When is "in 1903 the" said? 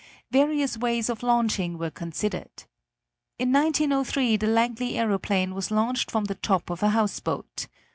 3.37-4.47